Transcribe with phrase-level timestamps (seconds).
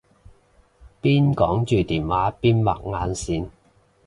[0.99, 3.49] 邊講住電話邊畫眼線